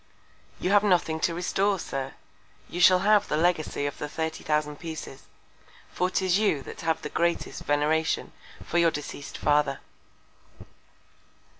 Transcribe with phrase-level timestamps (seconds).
[0.59, 2.13] You have nothing to restore, Sir;
[2.67, 5.27] you shall have the Legacy of the thirty thousand Pieces;
[5.91, 8.31] for 'tis you that have the greatest Veneration
[8.63, 9.79] for your deceased Father.